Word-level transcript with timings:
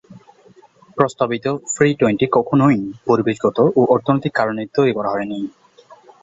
প্রস্তাবিত 0.97 1.45
ফ্রি-ওয়েটি 1.73 2.25
কখনই 2.31 2.77
পরিবেশগত 3.07 3.57
ও 3.75 3.91
অর্থনৈতিক 3.93 4.33
কারণে 4.35 4.63
তৈরি 4.75 4.91
করা 4.97 5.09
হয়নি। 5.11 5.39